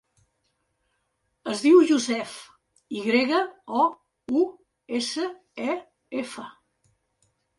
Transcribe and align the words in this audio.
Es 1.51 1.59
diu 1.65 1.81
Yousef: 1.89 2.31
i 2.95 3.03
grega, 3.09 3.41
o, 3.83 3.85
u, 4.41 4.41
essa, 5.01 5.27
e, 5.73 5.77
efa. 6.25 6.47